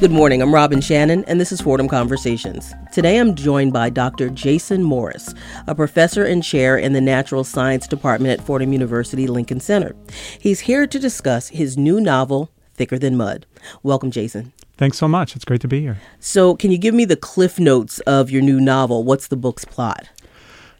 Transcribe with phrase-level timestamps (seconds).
[0.00, 0.42] Good morning.
[0.42, 2.72] I'm Robin Shannon, and this is Fordham Conversations.
[2.92, 4.30] Today I'm joined by Dr.
[4.30, 5.34] Jason Morris,
[5.66, 9.96] a professor and chair in the Natural Science Department at Fordham University Lincoln Center.
[10.38, 13.44] He's here to discuss his new novel, Thicker Than Mud.
[13.82, 14.52] Welcome, Jason.
[14.76, 15.34] Thanks so much.
[15.34, 15.98] It's great to be here.
[16.20, 19.02] So, can you give me the cliff notes of your new novel?
[19.02, 20.08] What's the book's plot?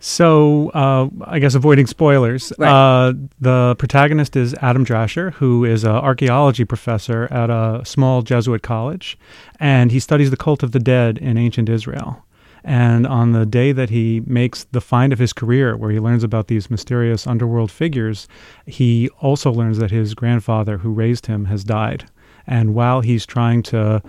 [0.00, 2.70] So, uh, I guess avoiding spoilers, Right.
[2.70, 8.62] uh, the protagonist is Adam Drasher, who is an archaeology professor at a small Jesuit
[8.62, 9.18] college,
[9.58, 12.24] and he studies the cult of the dead in ancient Israel.
[12.64, 16.22] And on the day that he makes the find of his career, where he learns
[16.22, 18.28] about these mysterious underworld figures,
[18.66, 22.04] he also learns that his grandfather, who raised him, has died.
[22.46, 24.02] And while he's trying to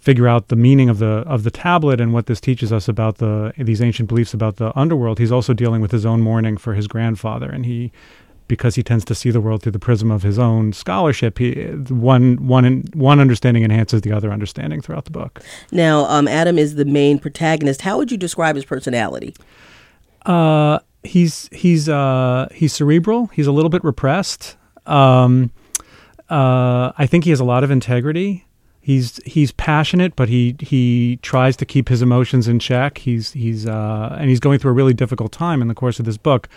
[0.00, 3.18] figure out the meaning of the of the tablet and what this teaches us about
[3.18, 6.74] the these ancient beliefs about the underworld, he's also dealing with his own mourning for
[6.74, 7.92] his grandfather, and he
[8.48, 11.52] because he tends to see the world through the prism of his own scholarship, he
[11.90, 15.42] one one one understanding enhances the other understanding throughout the book.
[15.70, 17.82] Now, um, Adam is the main protagonist.
[17.82, 19.34] How would you describe his personality?
[20.24, 23.26] Uh, he's he's uh, he's cerebral.
[23.28, 24.56] He's a little bit repressed.
[24.86, 25.50] Um,
[26.30, 28.46] uh, I think he has a lot of integrity.
[28.80, 32.98] He's he's passionate, but he he tries to keep his emotions in check.
[32.98, 36.06] He's he's uh, and he's going through a really difficult time in the course of
[36.06, 36.48] this book,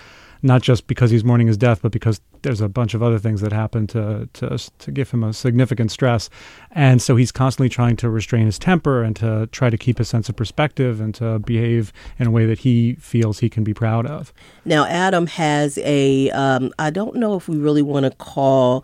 [0.41, 3.41] not just because he's mourning his death, but because there's a bunch of other things
[3.41, 6.29] that happen to to to give him a significant stress,
[6.71, 10.05] and so he's constantly trying to restrain his temper and to try to keep a
[10.05, 13.73] sense of perspective and to behave in a way that he feels he can be
[13.73, 14.33] proud of.
[14.63, 18.83] Now, Adam has a, um, I don't know if we really want to call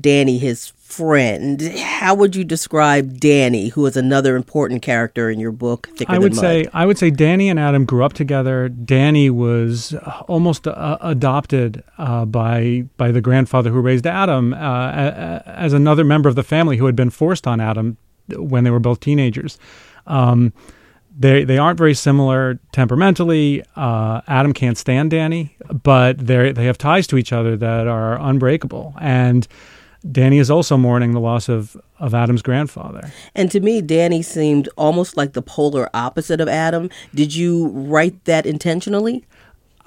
[0.00, 1.62] Danny his friend.
[1.78, 6.18] How would you describe Danny, who is another important character in your book, Thicker I
[6.18, 8.68] would say I would say Danny and Adam grew up together.
[8.68, 9.94] Danny was
[10.28, 16.28] almost uh, adopted uh, by by the grandfather who raised Adam uh, as another member
[16.28, 17.96] of the family who had been forced on Adam
[18.36, 19.58] when they were both teenagers.
[20.06, 20.52] Um,
[21.18, 23.62] they they aren't very similar temperamentally.
[23.76, 28.20] Uh, Adam can't stand Danny, but they they have ties to each other that are
[28.20, 28.94] unbreakable.
[29.00, 29.48] And
[30.10, 33.12] Danny is also mourning the loss of of Adam's grandfather.
[33.34, 36.90] And to me, Danny seemed almost like the polar opposite of Adam.
[37.14, 39.24] Did you write that intentionally?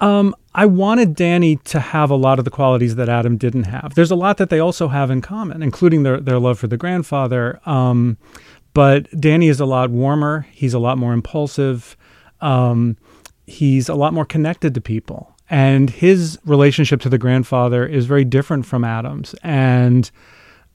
[0.00, 3.94] Um, I wanted Danny to have a lot of the qualities that Adam didn't have.
[3.94, 6.76] There's a lot that they also have in common, including their their love for the
[6.76, 7.60] grandfather.
[7.66, 8.16] Um,
[8.74, 10.46] but Danny is a lot warmer.
[10.52, 11.96] He's a lot more impulsive.
[12.40, 12.96] Um,
[13.46, 18.24] he's a lot more connected to people, and his relationship to the grandfather is very
[18.24, 19.34] different from Adam's.
[19.42, 20.10] And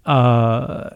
[0.06, 0.92] uh,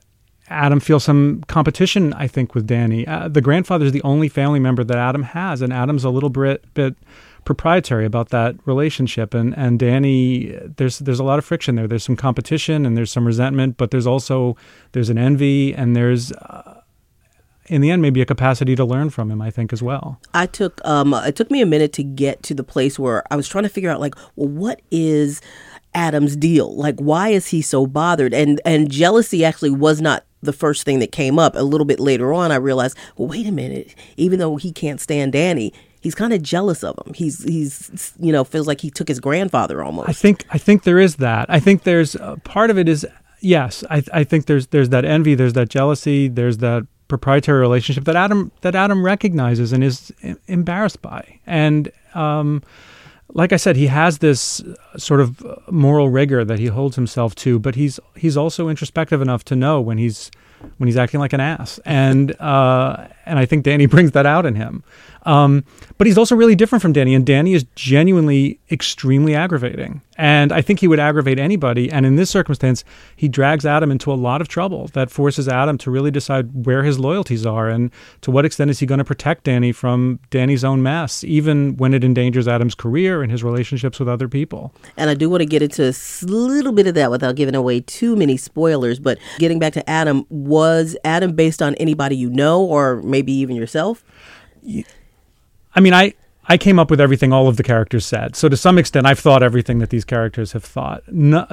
[0.47, 3.05] Adam feels some competition, I think, with Danny.
[3.05, 6.29] Uh, the grandfather is the only family member that Adam has, and Adam's a little
[6.29, 6.95] bit, bit
[7.43, 9.33] proprietary about that relationship.
[9.33, 11.87] And and Danny, there's there's a lot of friction there.
[11.87, 14.55] There's some competition and there's some resentment, but there's also
[14.91, 16.31] there's an envy and there's.
[16.31, 16.74] Uh,
[17.67, 20.19] in the end, maybe a capacity to learn from him, I think, as well.
[20.33, 23.35] I took um it took me a minute to get to the place where I
[23.35, 25.41] was trying to figure out like, well, what is
[25.93, 26.75] Adam's deal?
[26.75, 28.33] Like why is he so bothered?
[28.33, 31.55] And and jealousy actually was not the first thing that came up.
[31.55, 35.01] A little bit later on I realized, well, wait a minute, even though he can't
[35.01, 37.13] stand Danny, he's kind of jealous of him.
[37.13, 40.07] He's he's you know, feels like he took his grandfather almost.
[40.09, 41.49] I think I think there is that.
[41.49, 43.07] I think there's uh, part of it is
[43.39, 43.83] yes.
[43.89, 48.15] I I think there's there's that envy, there's that jealousy, there's that proprietary relationship that
[48.15, 50.11] Adam that Adam recognizes and is
[50.47, 51.39] embarrassed by.
[51.45, 52.63] And um,
[53.33, 54.63] like I said, he has this
[54.97, 59.43] sort of moral rigor that he holds himself to, but he's he's also introspective enough
[59.45, 60.31] to know when he's
[60.77, 64.45] when he's acting like an ass, and uh, and I think Danny brings that out
[64.45, 64.83] in him.
[65.25, 65.65] Um,
[65.97, 70.01] but he's also really different from Danny, and Danny is genuinely extremely aggravating.
[70.17, 71.91] And I think he would aggravate anybody.
[71.91, 75.77] And in this circumstance, he drags Adam into a lot of trouble that forces Adam
[75.79, 77.91] to really decide where his loyalties are and
[78.21, 81.93] to what extent is he going to protect Danny from Danny's own mess, even when
[81.93, 84.73] it endangers Adam's career and his relationships with other people.
[84.95, 85.93] And I do want to get into a
[86.25, 88.99] little bit of that without giving away too many spoilers.
[88.99, 93.55] But getting back to Adam, was Adam based on anybody you know or maybe even
[93.55, 94.03] yourself?
[95.75, 96.13] I mean, I
[96.47, 98.35] I came up with everything all of the characters said.
[98.35, 101.03] So to some extent, I've thought everything that these characters have thought.
[101.11, 101.45] No,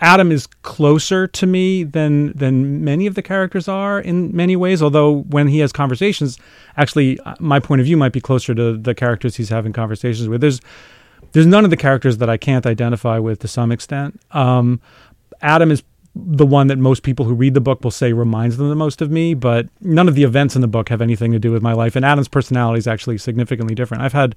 [0.00, 4.82] Adam is closer to me than than many of the characters are in many ways.
[4.82, 6.38] Although when he has conversations,
[6.76, 10.28] actually, uh, my point of view might be closer to the characters he's having conversations
[10.28, 10.40] with.
[10.40, 10.60] There's
[11.32, 14.20] there's none of the characters that I can't identify with to some extent.
[14.32, 14.80] Um,
[15.40, 15.82] Adam is
[16.14, 19.00] the one that most people who read the book will say reminds them the most
[19.00, 21.62] of me, but none of the events in the book have anything to do with
[21.62, 21.96] my life.
[21.96, 24.02] And Adam's personality is actually significantly different.
[24.02, 24.34] I've had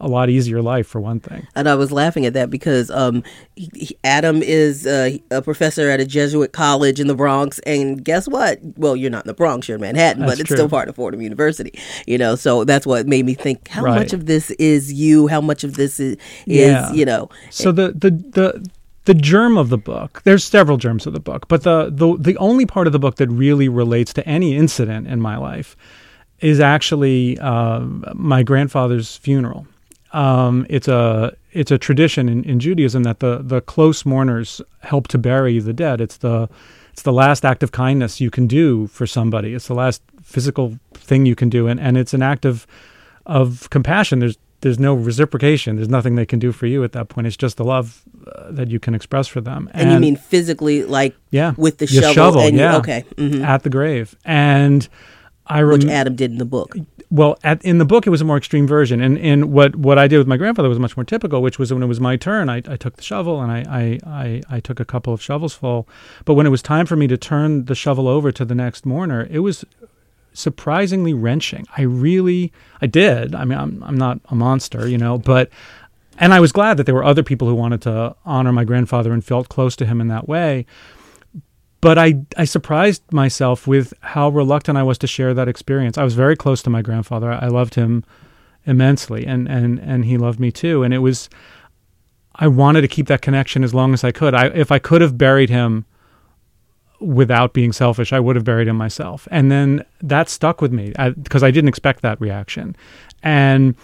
[0.00, 1.46] a lot easier life for one thing.
[1.54, 3.22] And I was laughing at that because um,
[3.56, 8.02] he, he, Adam is uh, a professor at a Jesuit college in the Bronx, and
[8.02, 8.60] guess what?
[8.76, 10.56] Well, you're not in the Bronx, you're in Manhattan, That's but it's true.
[10.56, 11.78] still part of Fordham University.
[12.06, 13.98] You know, so that's what made me think: how Right.
[13.98, 15.26] much of this is you?
[15.26, 16.16] How much of this is,
[16.46, 16.90] Yeah.
[16.90, 17.28] is you know?
[17.50, 18.70] So the the the
[19.08, 20.20] the germ of the book.
[20.24, 23.16] There's several germs of the book, but the the the only part of the book
[23.16, 25.76] that really relates to any incident in my life
[26.40, 27.80] is actually uh,
[28.12, 29.66] my grandfather's funeral.
[30.12, 35.08] Um, it's a it's a tradition in, in Judaism that the the close mourners help
[35.08, 36.02] to bury the dead.
[36.02, 36.50] It's the
[36.92, 39.54] it's the last act of kindness you can do for somebody.
[39.54, 42.66] It's the last physical thing you can do, and, and it's an act of
[43.24, 44.18] of compassion.
[44.18, 45.76] There's there's no reciprocation.
[45.76, 47.26] There's nothing they can do for you at that point.
[47.26, 48.02] It's just the love
[48.50, 49.70] that you can express for them.
[49.72, 52.40] And, you mean physically, like yeah, with the Your shovel?
[52.40, 54.16] and yeah, okay, hmm at the grave.
[54.24, 54.88] And
[55.46, 56.74] I wrote which Adam did in the book.
[57.10, 59.98] well, at, in the book, it was a more extreme version, and and what what
[59.98, 62.16] I did with my grandfather was much more typical, which was when it was my
[62.16, 65.22] turn, I, I took the shovel and I, I I I took a couple of
[65.22, 65.88] shovels full,
[66.24, 68.84] but when it was time for me to turn the shovel over to the next
[68.84, 69.64] mourner, it was
[70.34, 71.66] surprisingly wrenching.
[71.76, 73.34] I really I did.
[73.34, 75.50] I mean, I'm I'm not a monster, you know, but
[76.18, 79.12] and I was glad that there were other people who wanted to honor my grandfather
[79.12, 80.66] and felt close to him in that way
[81.80, 85.96] but I, I surprised myself with how reluctant I was to share that experience.
[85.96, 87.30] I was very close to my grandfather.
[87.30, 88.04] I loved him
[88.66, 90.82] immensely, and, and, and he loved me too.
[90.82, 91.28] And it was,
[92.34, 94.34] I wanted to keep that connection as long as I could.
[94.34, 95.86] I, if I could have buried him
[97.00, 99.28] without being selfish, I would have buried him myself.
[99.30, 102.74] And then that stuck with me uh, because I, didn't expect that reaction.
[103.22, 103.76] And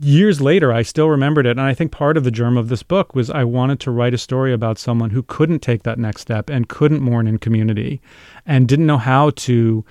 [0.00, 1.52] years later, I still remembered it.
[1.52, 4.14] And I think part of the germ of this book was I wanted to write
[4.14, 8.00] a story about someone who couldn't take that next step and couldn't mourn in community
[8.44, 9.84] and didn't know how to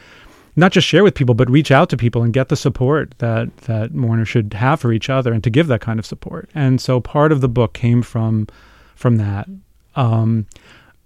[0.55, 3.55] not just share with people, but reach out to people and get the support that,
[3.57, 6.49] that mourners should have for each other and to give that kind of support.
[6.55, 8.47] And so part of the book came from,
[8.95, 9.47] from that.
[9.95, 10.47] Um,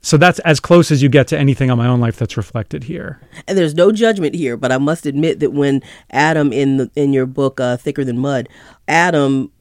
[0.01, 2.85] so that's as close as you get to anything on my own life that's reflected
[2.85, 3.19] here.
[3.47, 5.81] and there's no judgment here, but I must admit that when
[6.11, 8.47] Adam in the in your book uh, Thicker Than Mud,
[8.87, 9.51] Adam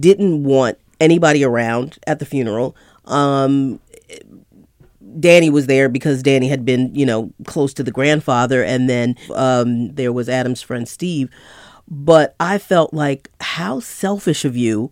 [0.00, 2.76] didn't want anybody around at the funeral.
[3.04, 3.80] Um,
[5.18, 9.16] Danny was there because Danny had been, you know, close to the grandfather, and then
[9.34, 11.30] um, there was Adam's friend Steve.
[11.88, 14.90] But I felt like how selfish of you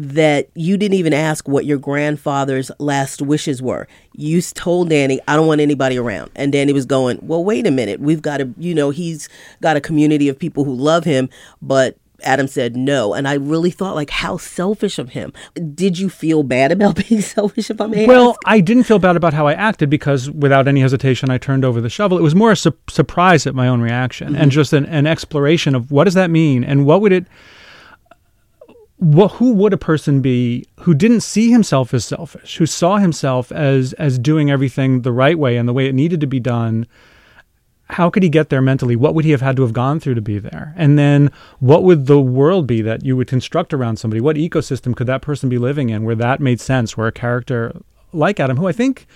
[0.00, 3.88] that you didn't even ask what your grandfather's last wishes were.
[4.12, 6.30] You told Danny, I don't want anybody around.
[6.36, 7.98] And Danny was going, Well, wait a minute.
[7.98, 9.28] We've got a, you know, he's
[9.60, 11.28] got a community of people who love him,
[11.60, 13.12] but Adam said no.
[13.12, 15.32] And I really thought, like, how selfish of him.
[15.74, 18.40] Did you feel bad about being selfish, if I may Well, ask?
[18.46, 21.80] I didn't feel bad about how I acted because without any hesitation, I turned over
[21.80, 22.18] the shovel.
[22.18, 24.50] It was more a su- surprise at my own reaction and mm-hmm.
[24.50, 27.26] just an, an exploration of what does that mean and what would it.
[28.98, 33.52] What, who would a person be who didn't see himself as selfish, who saw himself
[33.52, 36.86] as as doing everything the right way and the way it needed to be done?
[37.90, 38.96] How could he get there mentally?
[38.96, 40.74] What would he have had to have gone through to be there?
[40.76, 44.20] And then what would the world be that you would construct around somebody?
[44.20, 47.72] What ecosystem could that person be living in where that made sense, where a character
[48.12, 49.06] like Adam, who I think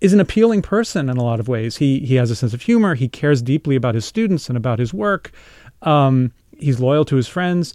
[0.00, 1.76] is an appealing person in a lot of ways.
[1.76, 2.94] He he has a sense of humor.
[2.94, 5.32] He cares deeply about his students and about his work.
[5.82, 7.74] Um, he's loyal to his friends,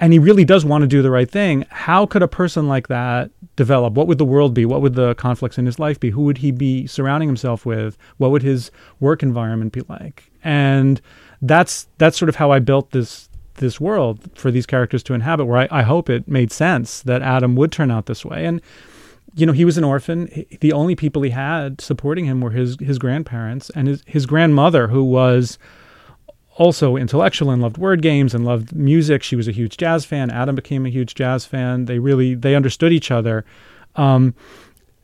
[0.00, 1.66] and he really does want to do the right thing.
[1.68, 3.92] How could a person like that develop?
[3.92, 4.64] What would the world be?
[4.64, 6.08] What would the conflicts in his life be?
[6.08, 7.98] Who would he be surrounding himself with?
[8.16, 10.32] What would his work environment be like?
[10.42, 11.02] And
[11.42, 15.44] that's that's sort of how I built this this world for these characters to inhabit.
[15.44, 18.62] Where I, I hope it made sense that Adam would turn out this way and
[19.34, 20.44] you know, he was an orphan.
[20.60, 24.88] The only people he had supporting him were his his grandparents and his his grandmother,
[24.88, 25.56] who was
[26.60, 29.22] also intellectual and loved word games and loved music.
[29.22, 30.30] She was a huge jazz fan.
[30.30, 31.86] Adam became a huge jazz fan.
[31.86, 33.46] They really they understood each other.
[33.96, 34.34] Um,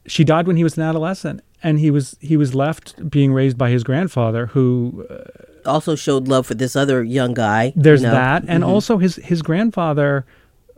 [0.06, 3.56] she died when he was an adolescent, and he was he was left being raised
[3.56, 7.72] by his grandfather, who uh, Also showed love for this other young guy.
[7.74, 8.12] there's you know.
[8.12, 10.26] that, and also his his grandfather,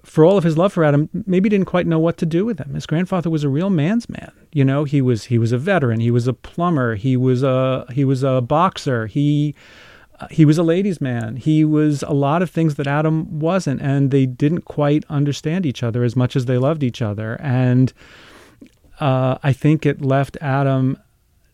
[0.04, 2.60] for all of his love for Adam, maybe didn't quite know what to do with
[2.60, 2.74] him.
[2.74, 4.30] His grandfather was a real man's man.
[4.52, 5.98] You know, he was he was a veteran.
[5.98, 6.94] He was a plumber.
[6.94, 9.08] He was a he was a boxer.
[9.08, 9.56] He
[10.30, 11.36] he was a ladies' man.
[11.36, 15.82] He was a lot of things that Adam wasn't, and they didn't quite understand each
[15.82, 17.36] other as much as they loved each other.
[17.40, 17.92] And
[19.00, 20.98] uh, I think it left Adam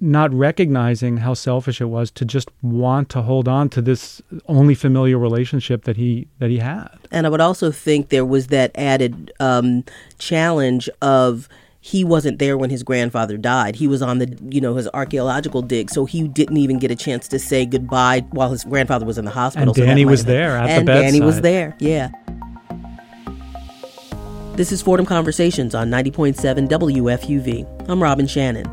[0.00, 4.74] not recognizing how selfish it was to just want to hold on to this only
[4.74, 6.90] familiar relationship that he that he had.
[7.10, 9.84] And I would also think there was that added um,
[10.18, 11.48] challenge of
[11.86, 13.76] he wasn't there when his grandfather died.
[13.76, 16.96] He was on the, you know, his archaeological dig, so he didn't even get a
[16.96, 19.68] chance to say goodbye while his grandfather was in the hospital.
[19.68, 21.02] And Danny was there at and the bedside.
[21.02, 22.08] Danny was there, yeah.
[24.54, 27.86] This is Fordham Conversations on 90.7 WFUV.
[27.90, 28.66] I'm Robin Shannon.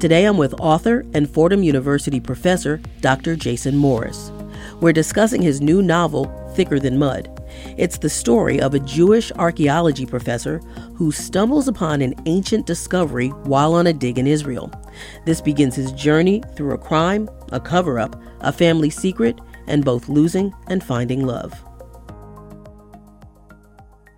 [0.00, 3.36] Today I'm with author and Fordham University professor Dr.
[3.36, 4.32] Jason Morris.
[4.80, 7.28] We're discussing his new novel, Thicker Than Mud.
[7.76, 10.58] It's the story of a Jewish archaeology professor
[10.94, 14.70] who stumbles upon an ancient discovery while on a dig in Israel.
[15.24, 20.08] This begins his journey through a crime, a cover up, a family secret, and both
[20.08, 21.52] losing and finding love.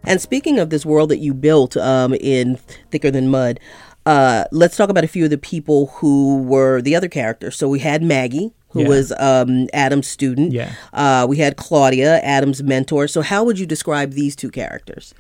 [0.05, 2.57] And speaking of this world that you built um, in
[2.91, 3.59] Thicker Than Mud,
[4.07, 7.57] uh, let's talk about a few of the people who were the other characters.
[7.57, 8.89] So we had Maggie, who Yeah.
[8.89, 10.53] was um, Adam's student.
[10.53, 10.73] Yeah.
[10.93, 13.09] Uh, we had Claudia, Adam's mentor.
[13.09, 15.15] So how would you describe these two characters?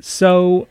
[0.00, 0.68] So,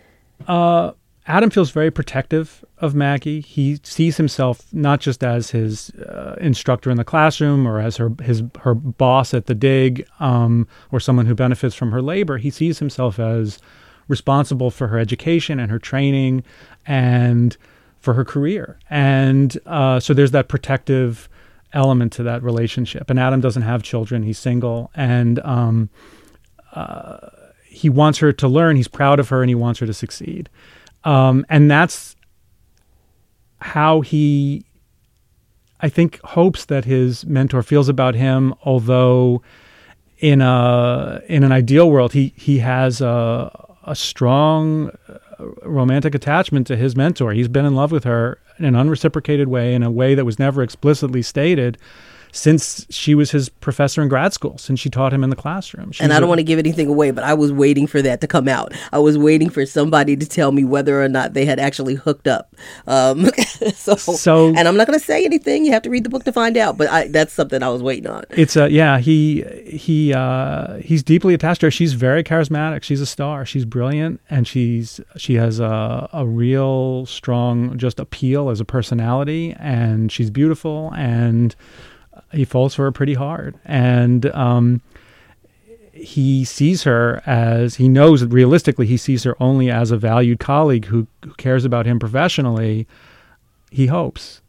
[0.48, 0.92] uh,
[1.28, 3.42] Adam feels very protective of Maggie.
[3.42, 8.12] He sees himself not just as his uh, instructor in the classroom or as her
[8.22, 12.38] his her boss at the dig, um, or someone who benefits from her labor.
[12.38, 13.58] He sees himself as
[14.08, 16.44] responsible for her education and her training,
[16.86, 17.58] and
[18.00, 18.78] for her career.
[18.92, 21.28] And uh, so there's that protective
[21.76, 23.10] element to that relationship.
[23.10, 25.90] And Adam doesn't have children; he's single, and um,
[27.76, 28.78] he wants her to learn.
[28.78, 30.50] He's proud of her, and he wants her to succeed.
[31.04, 32.16] Um, and that's
[33.60, 34.66] how he,
[35.82, 38.54] I think, hopes that his mentor feels about him.
[38.64, 39.42] Although,
[40.20, 43.52] in a in an ideal world, he he has a
[43.84, 47.34] a strong uh, romantic attachment to his mentor.
[47.34, 50.40] He's been in love with her in an unreciprocated way, in a way that was
[50.40, 51.78] never explicitly stated.
[52.38, 55.92] Since she was his professor in grad school, since she taught him in the classroom,
[56.02, 58.20] and I don't a- want to give anything away, but I was waiting for that
[58.20, 58.74] to come out.
[58.92, 62.28] I was waiting for somebody to tell me whether or not they had actually hooked
[62.28, 62.54] up.
[62.88, 63.26] Um,
[63.74, 65.64] so, So- and I'm not going to say anything.
[65.66, 66.78] You have to read the book to find out.
[66.78, 68.26] But I, that's something I was waiting on.
[68.32, 69.00] It's a yeah.
[69.00, 71.72] He he uh, he's deeply attached to her.
[71.72, 72.84] She's very charismatic.
[72.84, 73.46] She's a star.
[73.46, 79.56] She's brilliant, and she's she has a a real strong just appeal as a personality,
[79.58, 80.92] and she's beautiful.
[80.98, 81.56] And
[82.36, 84.82] he falls for her pretty hard, and um,
[85.94, 90.86] he sees her as he knows realistically he sees her only as a valued colleague
[90.86, 92.86] who, who cares about him professionally.
[93.72, 94.42] He hopes,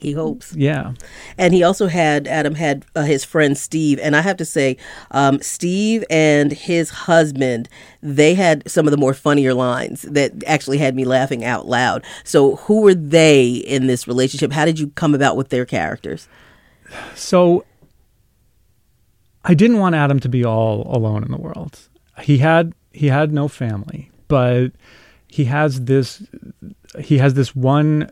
[0.00, 0.54] He hopes.
[0.56, 0.92] yeah.
[1.36, 4.76] And he also had Adam had uh, his friend Steve, and I have to say,
[5.10, 7.68] um, Steve and his husband,
[8.02, 12.04] they had some of the more funnier lines that actually had me laughing out loud.
[12.24, 14.52] So, who were they in this relationship?
[14.52, 16.28] How did you come about with their characters?
[17.14, 17.64] So
[19.44, 21.78] I didn't want Adam to be all alone in the world.
[22.20, 24.72] He had he had no family, but
[25.26, 26.22] he has this
[26.98, 28.10] he has this one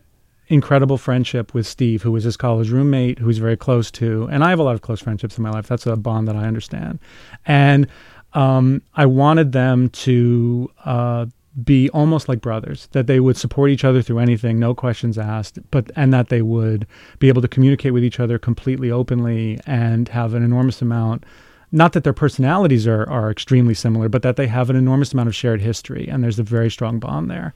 [0.48, 4.28] incredible friendship with Steve, who was his college roommate, who he's very close to.
[4.30, 5.66] And I have a lot of close friendships in my life.
[5.66, 7.00] That's a bond that I understand.
[7.44, 7.88] And
[8.32, 11.26] um, I wanted them to uh,
[11.64, 15.58] be almost like brothers, that they would support each other through anything, no questions asked,
[15.70, 16.86] but and that they would
[17.18, 21.24] be able to communicate with each other completely openly and have an enormous amount
[21.72, 25.28] not that their personalities are, are extremely similar, but that they have an enormous amount
[25.28, 27.54] of shared history, and there's a very strong bond there.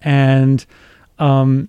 [0.00, 0.64] And
[1.18, 1.68] um,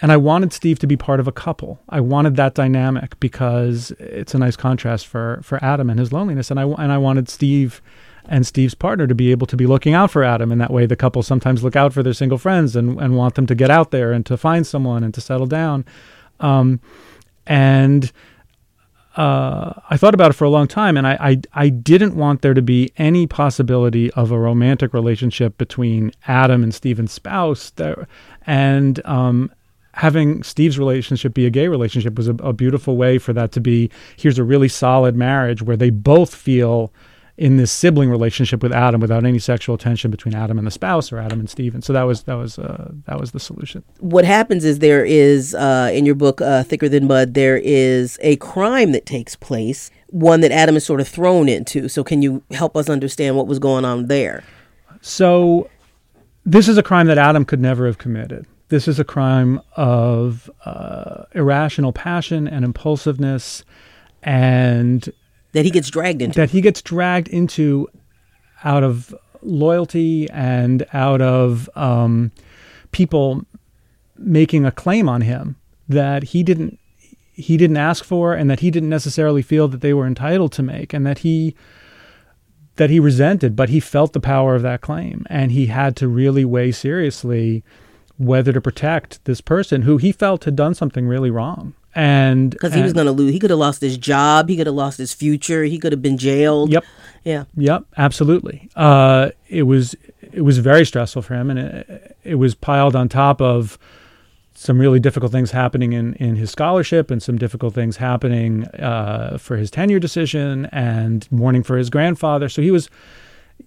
[0.00, 1.80] and I wanted Steve to be part of a couple.
[1.88, 6.50] I wanted that dynamic because it's a nice contrast for for Adam and his loneliness.
[6.50, 7.80] And I and I wanted Steve
[8.26, 10.86] and Steve's partner to be able to be looking out for Adam And that way.
[10.86, 13.70] The couple sometimes look out for their single friends and and want them to get
[13.70, 15.84] out there and to find someone and to settle down.
[16.40, 16.80] Um,
[17.46, 18.10] and
[19.16, 22.42] uh, I thought about it for a long time, and I, I I didn't want
[22.42, 27.70] there to be any possibility of a romantic relationship between Adam and Steven's spouse.
[27.70, 28.08] There,
[28.46, 29.52] and um,
[29.92, 33.60] having Steve's relationship be a gay relationship was a, a beautiful way for that to
[33.60, 33.88] be.
[34.16, 36.92] Here's a really solid marriage where they both feel
[37.36, 41.10] in this sibling relationship with Adam without any sexual tension between Adam and the spouse
[41.10, 41.82] or Adam and Steven.
[41.82, 43.82] So that was that was uh, that was the solution.
[43.98, 48.18] What happens is there is, uh, in your book, uh, Thicker Than Mud, there is
[48.22, 51.88] a crime that takes place, one that Adam is sort of thrown into.
[51.88, 54.44] So, can you help us understand what was going on there?
[55.00, 55.68] So,
[56.46, 58.46] this is a crime that Adam could never have committed.
[58.68, 63.64] This is a crime of uh, irrational passion and impulsiveness,
[64.22, 65.12] and
[65.54, 66.38] That he gets dragged into.
[66.38, 67.88] that he gets dragged into
[68.62, 72.32] out of loyalty and out of um,
[72.92, 73.44] people
[74.16, 75.56] making a claim on him
[75.88, 76.78] that he didn't
[77.32, 80.62] he didn't ask for and that he didn't necessarily feel that they were entitled to
[80.62, 81.54] make and that he
[82.76, 86.08] that he resented, but he felt the power of that claim, and he had to
[86.08, 87.62] really weigh seriously
[88.16, 91.74] whether to protect this person who he felt had done something really wrong.
[91.94, 94.66] And because he was going to lose, he could have lost his job, he could
[94.66, 96.70] have lost his future, he could have been jailed.
[96.70, 96.84] Yep.
[97.22, 97.44] Yeah.
[97.56, 97.84] Yep.
[97.96, 98.68] Absolutely.
[98.74, 103.08] Uh, it was it was very stressful for him, and it, it was piled on
[103.08, 103.78] top of
[104.54, 109.36] some really difficult things happening in, in his scholarship and some difficult things happening uh,
[109.36, 112.48] for his tenure decision and mourning for his grandfather.
[112.48, 112.88] So he was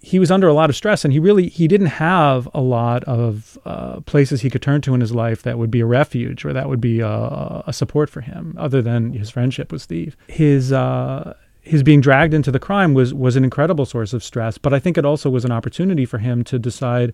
[0.01, 3.03] he was under a lot of stress and he really he didn't have a lot
[3.05, 6.45] of uh, places he could turn to in his life that would be a refuge
[6.45, 10.15] or that would be a, a support for him other than his friendship with Steve.
[10.27, 14.57] His uh, his being dragged into the crime was was an incredible source of stress,
[14.57, 17.13] but I think it also was an opportunity for him to decide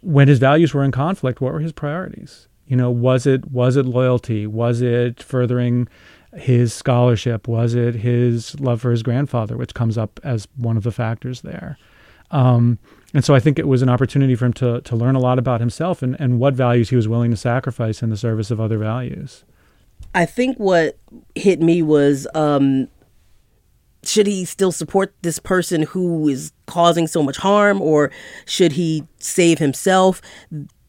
[0.00, 2.48] when his values were in conflict, what were his priorities?
[2.66, 4.46] You know, was it was it loyalty?
[4.46, 5.88] Was it furthering
[6.34, 7.46] his scholarship?
[7.46, 11.42] Was it his love for his grandfather, which comes up as one of the factors
[11.42, 11.78] there?
[12.30, 12.78] Um,
[13.14, 15.38] and so I think it was an opportunity for him to to learn a lot
[15.38, 18.60] about himself and, and what values he was willing to sacrifice in the service of
[18.60, 19.44] other values.
[20.14, 20.98] I think what
[21.34, 22.88] hit me was um,
[24.04, 28.10] should he still support this person who is causing so much harm or
[28.46, 30.20] should he save himself?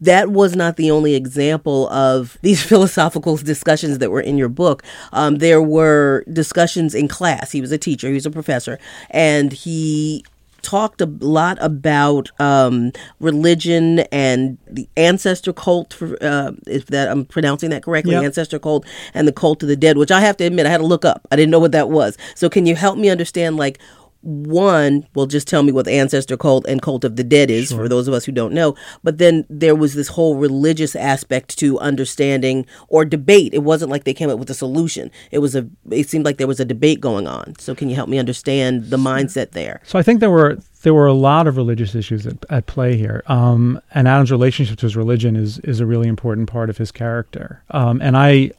[0.04, 4.84] That was not the only example of these philosophical discussions that were in your book.
[5.14, 7.52] Um, there were discussions in class.
[7.52, 8.80] He was a teacher, he was a professor,
[9.10, 10.26] and he
[10.62, 15.94] talked a lot about um, religion and the ancestor cult.
[15.94, 18.24] For, uh, if that I'm pronouncing that correctly, yep.
[18.24, 20.80] ancestor cult and the cult of the dead, which I have to admit I had
[20.80, 21.28] to look up.
[21.32, 22.18] I didn't know what that was.
[22.36, 23.80] So can you help me understand like
[24.24, 27.70] one, well, just tell me what the ancestor cult and cult of the dead is
[27.70, 27.78] sure.
[27.78, 28.76] for those of us who don't know.
[29.04, 33.54] But then there was this whole religious aspect to understanding or debate.
[33.54, 35.12] It wasn't like they came up with a solution.
[35.32, 35.68] It was a.
[35.92, 37.56] It seemed like there was a debate going on.
[37.60, 39.82] So can you help me understand the mindset there?
[39.84, 42.96] So I think there were there were a lot of religious issues at, at play
[42.96, 43.24] here.
[43.28, 46.92] Um, and Adam's relationship to his religion is is a really important part of his
[46.92, 47.64] character.
[47.72, 48.52] Um, and I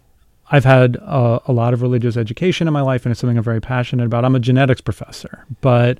[0.50, 3.60] I've had a lot of religious education in my life, and it's something I'm very
[3.60, 4.24] passionate about.
[4.24, 5.98] I'm a genetics professor, but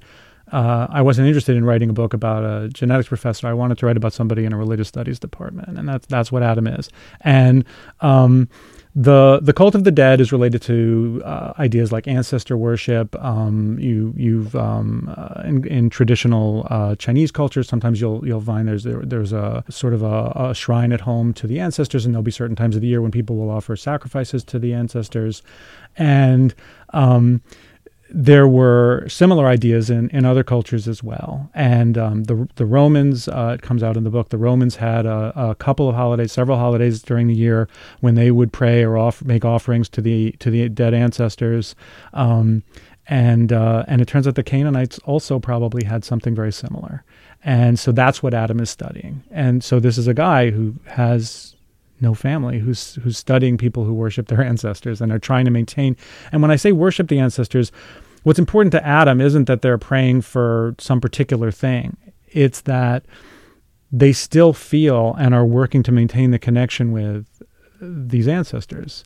[0.53, 3.47] uh, I wasn't interested in writing a book about a genetics professor.
[3.47, 6.43] I wanted to write about somebody in a religious studies department, and that's that's what
[6.43, 6.91] Adam is.
[7.23, 7.65] And
[8.01, 8.49] um,
[8.97, 13.17] the the cult of the dead is related to uh, ideas like ancestor worship.
[13.23, 18.69] Um, you you've um, uh, in, in, traditional uh, Chinese cultures, sometimes you'll you'll find
[18.69, 22.15] there's there, there's a sort of a, a, shrine at home to the ancestors, and
[22.15, 25.43] there'll be certain times of the year when people will offer sacrifices to the ancestors,
[25.97, 26.55] and
[26.91, 27.43] um,
[28.11, 31.51] there were similar ideas in, in other cultures as well.
[31.55, 35.07] And um, the the Romans, uh, it comes out in the book, the Romans had
[35.07, 37.69] a, a, couple of holidays, several holidays during the year
[38.01, 41.75] when they would pray or off, make offerings to the to the dead ancestors.
[42.13, 42.63] Um,
[43.07, 47.05] and uh, and it turns out the Canaanites also probably had something very similar.
[47.43, 49.23] And so that's what Adam is studying.
[49.31, 51.54] And so this is a guy who has
[52.01, 55.97] no family who's who's studying people who worship their ancestors and are trying to maintain
[56.33, 57.71] and when i say worship the ancestors
[58.25, 61.97] what's important to Adam isn't that they're praying for some particular thing.
[62.27, 63.05] It's that
[63.93, 67.27] they still feel and are working to maintain the connection with
[67.81, 69.05] these ancestors.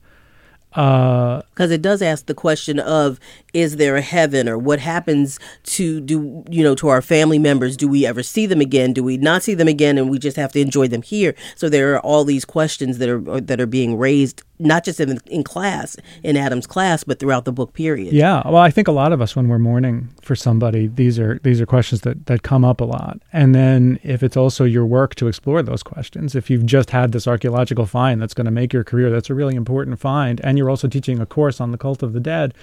[0.71, 3.19] Because uh, it does ask the question of
[3.55, 7.77] is there a heaven or what happens to do you know to our family members?
[7.77, 8.93] Do we ever see them again?
[8.93, 9.97] Do we not see them again?
[9.97, 11.35] And we just have to enjoy them here.
[11.57, 15.19] So there are all these questions that are that are being raised not just in,
[15.27, 18.13] in class in adam's class but throughout the book period.
[18.13, 18.43] Yeah.
[18.45, 21.61] Well i think a lot of us when we're mourning for somebody these are these
[21.61, 23.21] are questions that that come up a lot.
[23.33, 27.13] And then if it's also your work to explore those questions if you've just had
[27.13, 30.59] this archaeological find that's going to make your career that's a really important find and
[30.59, 32.55] you're also teaching a course on the cult of the dead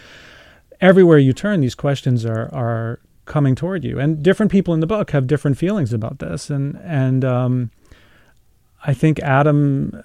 [0.81, 4.88] everywhere you turn, these questions are are coming toward you, and different people in the
[4.88, 7.71] book have different feelings about this, and and um,
[8.86, 10.03] I think Adam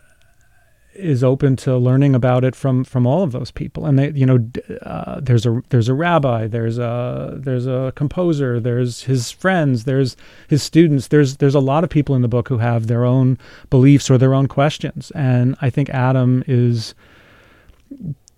[1.00, 4.26] is open to learning about it from from all of those people and they you
[4.26, 4.50] know
[4.82, 10.16] uh, there's a there's a rabbi there's a there's a composer there's his friends there's
[10.48, 13.38] his students there's there's a lot of people in the book who have their own
[13.70, 16.94] beliefs or their own questions and i think adam is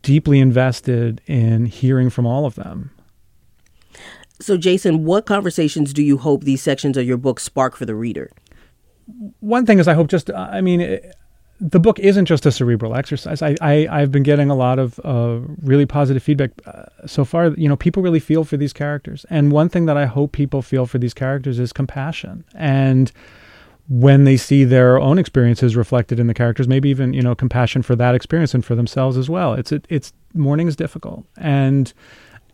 [0.03, 2.91] deeply invested in hearing from all of them.
[4.41, 7.95] So, Jason, what conversations do you hope these sections of your book spark for the
[7.95, 8.31] reader?
[9.41, 11.01] One thing is, I hope just, I mean,
[11.65, 13.41] the book isn't just a cerebral exercise.
[13.41, 17.49] I, I have been getting a lot of uh, really positive feedback uh, so far.
[17.51, 20.61] You know, people really feel for these characters, and one thing that I hope people
[20.61, 23.13] feel for these characters is compassion and
[23.89, 27.83] when they see their own experiences reflected in the characters, maybe even you know compassion
[27.83, 29.55] for that experience and for themselves as well.
[29.55, 31.93] It's it, it's mourning is difficult, and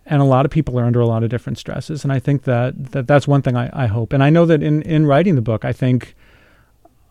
[0.06, 2.02] and a lot of people are under a lot of different stresses.
[2.02, 4.14] And I think that, that that's one thing I, I hope.
[4.14, 6.14] And I know that in, in writing the book, I think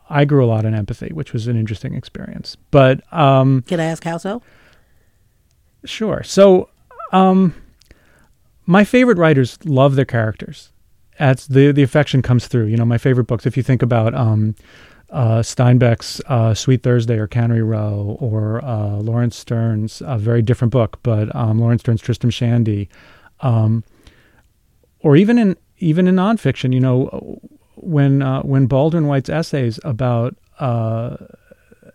[0.10, 2.58] I grew a lot in empathy, which was an interesting experience.
[2.72, 4.42] But um, can I ask how so?
[5.86, 6.24] Sure.
[6.24, 6.70] So,
[7.12, 7.54] um,
[8.66, 10.72] my favorite writers love their characters.
[11.20, 12.66] That's the the affection comes through.
[12.66, 13.46] You know, my favorite books.
[13.46, 14.56] If you think about um,
[15.10, 20.72] uh, Steinbeck's uh, Sweet Thursday or Cannery Row, or uh, Laurence Sterne's a very different
[20.72, 22.90] book, but um, Laurence Sterne's Tristram Shandy,
[23.40, 23.84] um,
[25.00, 27.40] or even in even in nonfiction, you know,
[27.78, 31.18] when uh, when Baldwin writes essays about uh,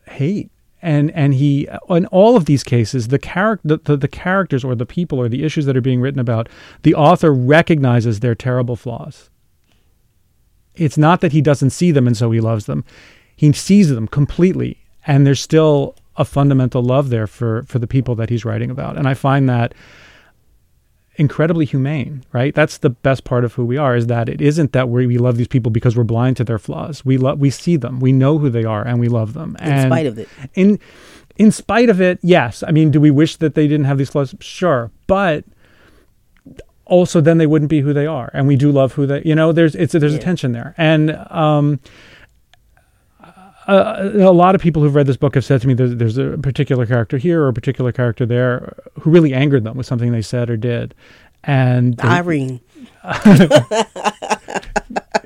[0.07, 4.64] hate and and he in all of these cases the character the, the, the, characters
[4.64, 6.49] or the people or the issues that are being written about
[6.83, 9.31] the author recognizes their terrible flaws.
[10.75, 12.85] It's not that he doesn't see them and so he loves them.
[13.37, 18.14] He sees them completely and there's still a fundamental love there for for the people
[18.16, 18.99] that he's writing about.
[18.99, 19.75] And i find that
[21.16, 22.55] incredibly humane, right?
[22.55, 25.18] That's the best part of who we are is that it isn't that we we
[25.18, 27.05] love these people because we're blind to their flaws.
[27.05, 29.57] We love we see them, we know who they are, and we love them.
[29.61, 30.29] In and spite of it.
[30.55, 30.79] In
[31.37, 32.62] in spite of it, yes.
[32.66, 34.35] I mean, do we wish that they didn't have these flaws?
[34.40, 35.44] Sure, but
[36.85, 39.22] also then they wouldn't be who they are, and we do love who they.
[39.25, 40.18] You know, there's it's there's yeah.
[40.18, 41.81] a tension there, and um,
[43.66, 46.18] uh, a lot of people who've read this book have said to me there's, there's,
[46.18, 50.12] a particular character here or a particular character there who really angered them with something
[50.12, 50.94] they said or did.
[51.44, 52.61] And they, Irene.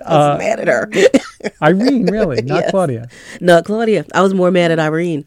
[0.07, 0.91] I was uh, mad at her.
[1.63, 2.71] Irene, really, not yes.
[2.71, 3.09] Claudia.
[3.41, 4.05] No, Claudia.
[4.15, 5.27] I was more mad at Irene.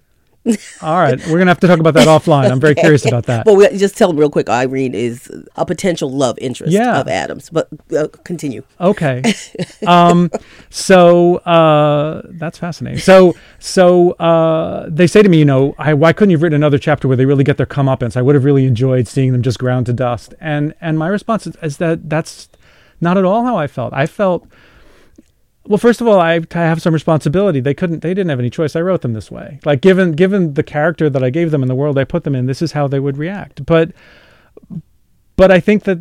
[0.82, 2.50] All right, we're gonna have to talk about that offline.
[2.50, 3.46] I'm very curious about that.
[3.46, 4.50] Well, we, just tell them real quick.
[4.50, 7.00] Irene is a potential love interest yeah.
[7.00, 8.64] of Adams, but uh, continue.
[8.80, 9.22] Okay.
[9.88, 10.32] um,
[10.70, 13.00] so uh, that's fascinating.
[13.00, 16.56] So, so uh, they say to me, you know, I, why couldn't you have written
[16.56, 18.16] another chapter where they really get their comeuppance?
[18.16, 20.34] I would have really enjoyed seeing them just ground to dust.
[20.40, 22.48] And and my response is, is that that's
[23.02, 23.94] not at all how I felt.
[23.94, 24.48] I felt
[25.70, 27.60] well, first of all, I, I have some responsibility.
[27.60, 28.76] They couldn't, they didn't have any choice.
[28.76, 29.60] I wrote them this way.
[29.64, 32.34] Like given given the character that I gave them in the world I put them
[32.36, 33.66] in, this is how they would react.
[33.66, 33.92] But
[35.36, 36.00] but I think that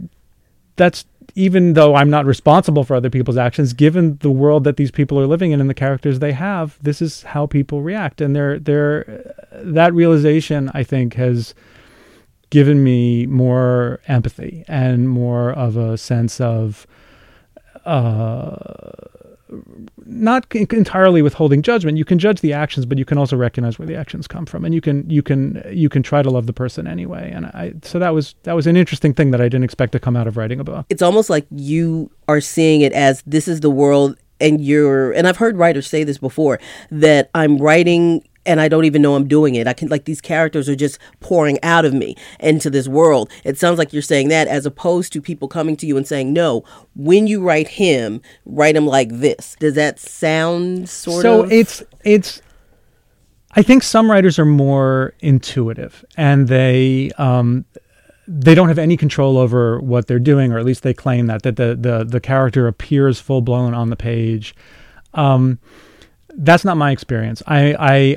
[0.76, 1.04] that's
[1.34, 5.20] even though I'm not responsible for other people's actions, given the world that these people
[5.20, 8.20] are living in and the characters they have, this is how people react.
[8.20, 11.54] And they're, they're, that realization, I think, has
[12.50, 16.86] given me more empathy and more of a sense of
[17.84, 18.56] uh,
[20.04, 21.98] not entirely withholding judgment.
[21.98, 24.64] You can judge the actions, but you can also recognize where the actions come from,
[24.64, 27.30] and you can you can you can try to love the person anyway.
[27.34, 30.00] And I so that was that was an interesting thing that I didn't expect to
[30.00, 30.86] come out of writing a book.
[30.88, 35.26] It's almost like you are seeing it as this is the world and you're and
[35.26, 39.28] I've heard writers say this before that I'm writing and I don't even know I'm
[39.28, 39.68] doing it.
[39.68, 43.30] I can like these characters are just pouring out of me into this world.
[43.44, 46.32] It sounds like you're saying that as opposed to people coming to you and saying,
[46.32, 46.64] "No,
[46.96, 51.54] when you write him, write him like this." Does that sound sort so of So
[51.54, 52.42] it's it's
[53.52, 57.66] I think some writers are more intuitive and they um
[58.26, 61.42] they don't have any control over what they're doing, or at least they claim that
[61.42, 64.54] that the the the character appears full blown on the page.
[65.14, 65.58] Um,
[66.38, 67.42] that's not my experience.
[67.46, 67.74] I,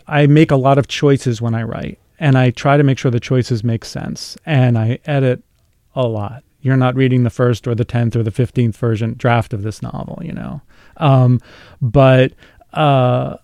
[0.08, 2.98] I I make a lot of choices when I write, and I try to make
[2.98, 5.44] sure the choices make sense, and I edit
[5.96, 6.44] a lot.
[6.62, 9.82] You're not reading the first or the tenth or the fifteenth version draft of this
[9.82, 10.62] novel, you know.
[10.98, 11.42] Um,
[11.82, 12.34] but
[12.74, 13.38] uh,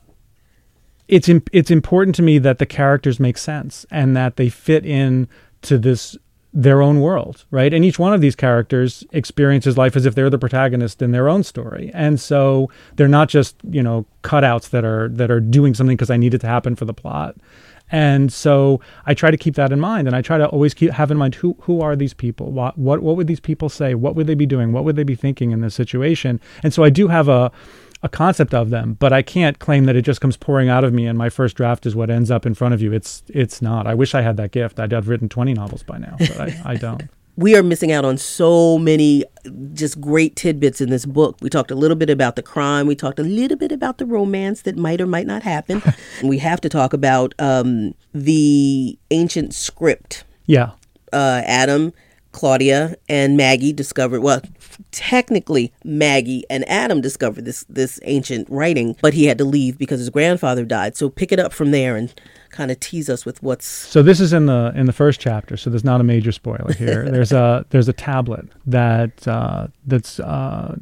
[1.08, 4.86] it's imp- it's important to me that the characters make sense and that they fit
[4.86, 5.28] in
[5.63, 6.16] to this
[6.54, 7.74] their own world, right?
[7.74, 11.30] And each one of these characters experiences life as if they're the protagonist in their
[11.30, 11.92] own story.
[11.94, 16.10] And so they're not just, you know, cutouts that are that are doing something because
[16.10, 17.36] I need it to happen for the plot.
[17.90, 20.92] And so I try to keep that in mind, and I try to always keep
[20.92, 22.52] have in mind who who are these people?
[22.52, 23.94] What what what would these people say?
[23.94, 24.74] What would they be doing?
[24.74, 26.42] What would they be thinking in this situation?
[26.64, 27.52] And so I do have a
[28.08, 30.93] a concept of them, but I can't claim that it just comes pouring out of
[30.93, 32.93] me and my first draft is what ends up in front of you.
[32.93, 33.86] It's it's not.
[33.86, 34.80] I wish I had that gift.
[34.80, 37.04] I'd have written 20 novels by now, but I, I don't.
[37.36, 39.24] we are missing out on so many
[39.74, 41.38] just great tidbits in this book.
[41.41, 42.88] We talked a little bit about the crime.
[42.88, 45.84] We talked a little bit about the romance that might or might not happen.
[46.24, 50.24] we have to talk about um, the ancient script.
[50.48, 50.72] Yeah.
[51.13, 51.93] Uh, Adam
[52.38, 54.43] Claudia and Maggie discovered well
[54.91, 60.00] technically Maggie and Adam discovered this this ancient writing but he had to leave because
[60.00, 60.95] his grandfather died.
[60.95, 62.13] So pick it up from there and
[62.52, 65.58] kind of tease us with what's so this is in the in the first chapter
[65.58, 67.10] so there's not a major spoiler here.
[67.17, 70.76] There's a there's a tablet that uh, that's uh,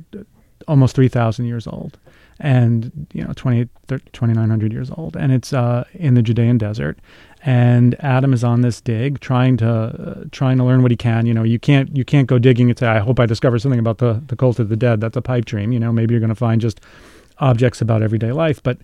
[0.67, 1.97] almost 3000 years old
[2.39, 5.15] and you know 28 2900 years old.
[5.15, 6.99] And it's uh, in the Judean desert.
[7.47, 11.25] And Adam is on this dig trying to uh, trying to learn what he can.
[11.25, 13.79] You know you can't you can't go digging and say I hope I discover something
[13.79, 14.99] about the the cult of the dead.
[14.99, 15.71] That's a pipe dream.
[15.71, 16.81] You know maybe you're going to find just
[17.39, 18.61] objects about everyday life.
[18.61, 18.79] But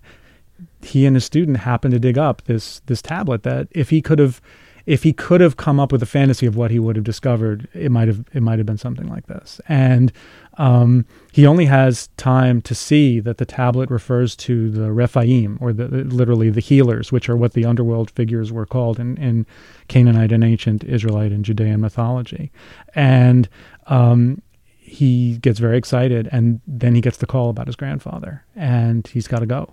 [0.82, 4.18] he and his student happened to dig up this this tablet that if he could
[4.18, 4.40] have
[4.86, 7.68] if he could have come up with a fantasy of what he would have discovered,
[7.74, 9.60] it might have it might have been something like this.
[9.68, 10.12] And
[10.58, 15.72] um, he only has time to see that the tablet refers to the Rephaim, or
[15.72, 19.46] the literally the healers, which are what the underworld figures were called in, in
[19.88, 22.50] Canaanite and ancient Israelite and Judean mythology.
[22.94, 23.48] And
[23.86, 24.42] um,
[24.78, 29.28] he gets very excited, and then he gets the call about his grandfather, and he's
[29.28, 29.72] got to go.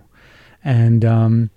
[0.64, 1.50] And um,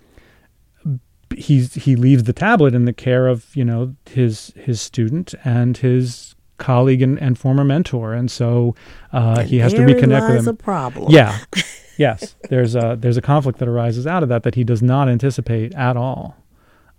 [1.37, 5.77] he's he leaves the tablet in the care of you know his his student and
[5.77, 8.75] his colleague and, and former mentor, and so
[9.11, 10.47] uh, and he has to reconnect with him.
[10.47, 11.11] A problem.
[11.11, 11.37] Yeah,
[11.97, 12.35] yes.
[12.49, 15.73] There's a there's a conflict that arises out of that that he does not anticipate
[15.75, 16.37] at all.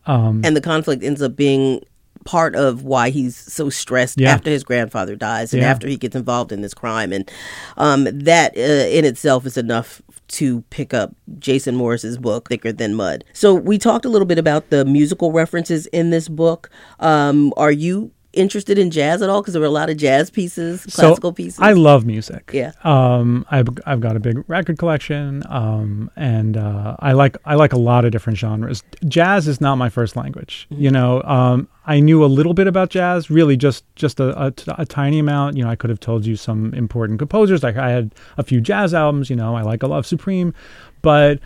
[0.07, 1.83] Um, and the conflict ends up being
[2.25, 4.33] part of why he's so stressed yeah.
[4.33, 5.71] after his grandfather dies and yeah.
[5.71, 7.31] after he gets involved in this crime and
[7.77, 12.95] um, that uh, in itself is enough to pick up Jason Morris's book, Thicker Than
[12.95, 13.25] Mud.
[13.33, 16.71] So we talked a little bit about the musical references in this book.
[17.01, 19.41] Um, are you interested in jazz at all?
[19.41, 21.61] Because there were a lot of jazz pieces, classical so pieces.
[21.61, 22.51] I love music.
[22.53, 22.73] Yeah.
[22.85, 25.43] Um, I've I've got a big record collection.
[25.49, 28.83] Um, and uh, I like I like a lot of different genres.
[29.07, 30.67] Jazz is not my first language.
[30.71, 30.83] Mm-hmm.
[30.83, 34.53] You know, um, I knew a little bit about jazz, really just just a, a,
[34.79, 35.57] a, tiny amount.
[35.57, 37.63] You know, I could have told you some important composers.
[37.63, 39.31] Like I had a few jazz albums.
[39.31, 40.55] You know, I like a Love Supreme,
[41.03, 41.41] but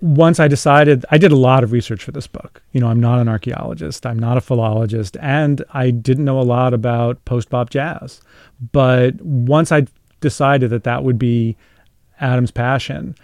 [0.00, 2.62] once I decided, I did a lot of research for this book.
[2.72, 6.42] You know, I'm not an archaeologist, I'm not a philologist, and I didn't know a
[6.42, 8.20] lot about post bop jazz.
[8.72, 9.86] But once I
[10.20, 11.56] decided that that would be
[12.20, 13.14] Adam's passion,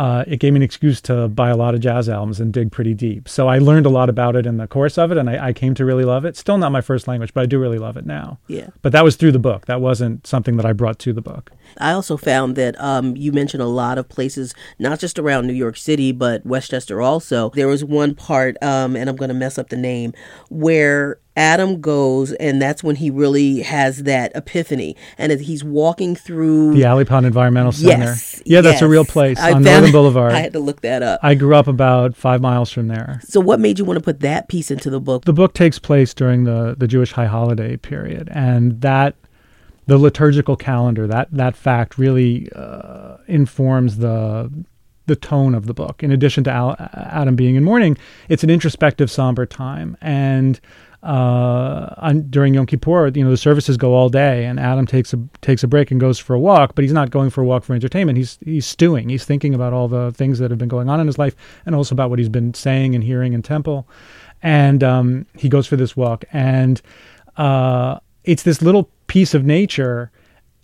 [0.00, 2.72] uh, it gave me an excuse to buy a lot of jazz albums and dig
[2.72, 3.28] pretty deep.
[3.28, 5.52] So I learned a lot about it in the course of it, and I, I,
[5.52, 6.38] came to really love it.
[6.38, 8.38] Still not my first language, but I do really love it now.
[8.46, 8.68] Yeah.
[8.80, 9.66] But that was through the book.
[9.66, 11.52] That wasn't something that I brought to the book.
[11.76, 15.52] I also found that um, you mentioned a lot of places, not just around New
[15.52, 17.50] York City, but Westchester also.
[17.50, 20.14] There was one part, um, and I'm going to mess up the name,
[20.48, 24.94] where Adam goes, and that's when he really has that epiphany.
[25.16, 28.04] And he's walking through the Alley Pond Environmental Center.
[28.04, 28.82] Yes, yeah, that's yes.
[28.82, 30.32] a real place I on Northern Boulevard.
[30.32, 31.18] I had to look that up.
[31.22, 33.20] I grew up about five miles from there.
[33.24, 35.24] So, what made you want to put that piece into the book?
[35.24, 39.16] The book takes place during the the Jewish High Holiday period, and that
[39.86, 44.50] the liturgical calendar that that fact really uh, informs the
[45.06, 46.02] the tone of the book.
[46.02, 47.96] In addition to Al- Adam being in mourning,
[48.28, 50.60] it's an introspective, somber time, and
[51.02, 55.14] uh, on, during Yom Kippur, you know, the services go all day, and Adam takes
[55.14, 56.74] a takes a break and goes for a walk.
[56.74, 58.18] But he's not going for a walk for entertainment.
[58.18, 59.08] He's he's stewing.
[59.08, 61.34] He's thinking about all the things that have been going on in his life,
[61.64, 63.88] and also about what he's been saying and hearing in temple.
[64.42, 66.80] And um, he goes for this walk, and
[67.36, 70.10] uh, it's this little piece of nature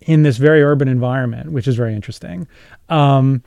[0.01, 2.47] in this very urban environment, which is very interesting.
[2.89, 3.43] Um,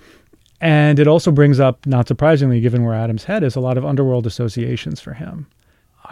[0.60, 3.84] and it also brings up, not surprisingly, given where Adam's head is, a lot of
[3.84, 5.46] underworld associations for him.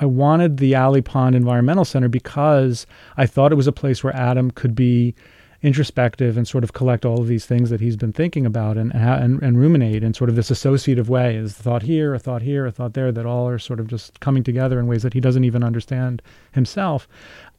[0.01, 4.15] I wanted the Alley Pond Environmental Center because I thought it was a place where
[4.15, 5.15] Adam could be
[5.61, 8.95] introspective and sort of collect all of these things that he's been thinking about and,
[8.95, 12.65] and, and ruminate in sort of this associative way is thought here, a thought here,
[12.67, 15.21] a thought there that all are sort of just coming together in ways that he
[15.21, 17.09] doesn't even understand himself.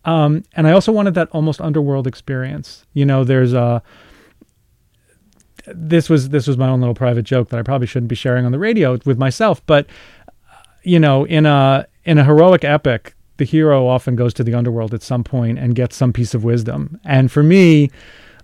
[0.06, 2.86] Um, and I also wanted that almost underworld experience.
[2.94, 3.84] You know, there's a
[5.68, 8.46] this was this was my own little private joke that I probably shouldn't be sharing
[8.46, 9.88] on the radio with myself, but
[10.84, 14.94] you know, in a in a heroic epic, the hero often goes to the underworld
[14.94, 17.00] at some point and gets some piece of wisdom.
[17.04, 17.90] And for me,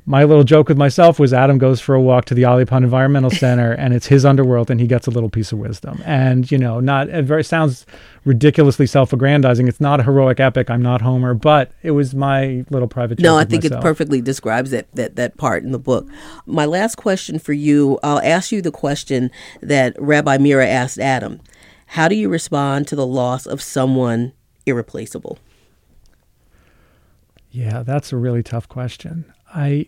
[0.08, 3.30] my little joke with myself was Adam goes for a walk to the Pond Environmental
[3.32, 6.02] Center and it's his underworld and he gets a little piece of wisdom.
[6.06, 7.86] And, you know, not it very sounds
[8.24, 9.68] ridiculously self-aggrandizing.
[9.68, 10.70] It's not a heroic epic.
[10.70, 13.24] I'm not Homer, but it was my little private joke.
[13.24, 13.82] No, I think myself.
[13.82, 16.08] it perfectly describes that, that that part in the book.
[16.46, 21.42] My last question for you, I'll ask you the question that Rabbi Mira asked Adam.
[21.96, 24.34] How do you respond to the loss of someone
[24.66, 25.40] irreplaceable?
[27.52, 29.34] Yeah, that's a really tough question.
[29.54, 29.88] I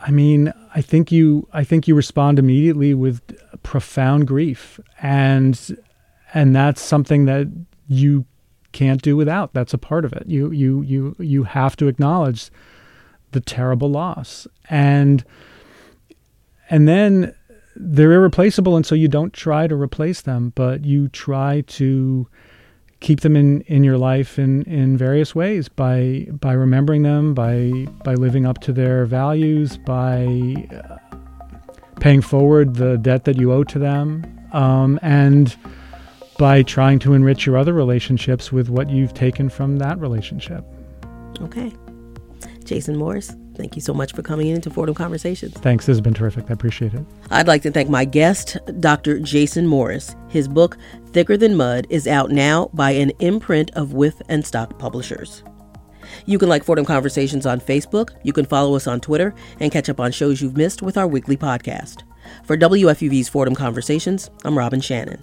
[0.00, 3.22] I mean, I think you I think you respond immediately with
[3.64, 5.76] profound grief and
[6.32, 7.48] and that's something that
[7.88, 8.26] you
[8.70, 9.52] can't do without.
[9.52, 10.28] That's a part of it.
[10.28, 12.52] You you you you have to acknowledge
[13.32, 14.46] the terrible loss.
[14.68, 15.24] And
[16.68, 17.34] and then
[17.76, 22.26] they're irreplaceable and so you don't try to replace them but you try to
[23.00, 27.70] keep them in, in your life in, in various ways by by remembering them, by
[28.04, 30.96] by living up to their values, by uh,
[31.98, 35.56] paying forward the debt that you owe to them, um, and
[36.38, 40.64] by trying to enrich your other relationships with what you've taken from that relationship.
[41.40, 41.72] Okay.
[42.64, 45.52] Jason Morris, thank you so much for coming into Fordham Conversations.
[45.54, 45.84] Thanks.
[45.84, 46.50] This has been terrific.
[46.50, 47.04] I appreciate it.
[47.30, 49.20] I'd like to thank my guest, Dr.
[49.20, 50.16] Jason Morris.
[50.28, 54.78] His book, Thicker Than Mud, is out now by an imprint of Wipf and Stock
[54.78, 55.42] Publishers.
[56.26, 59.88] You can like Fordham Conversations on Facebook, you can follow us on Twitter, and catch
[59.88, 62.02] up on shows you've missed with our weekly podcast.
[62.44, 65.22] For WFUV's Fordham Conversations, I'm Robin Shannon.